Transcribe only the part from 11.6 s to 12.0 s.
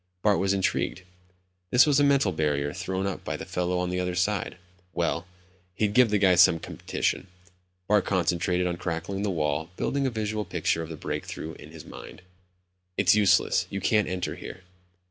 his